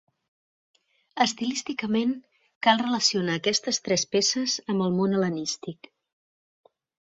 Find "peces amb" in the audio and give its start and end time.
4.17-4.89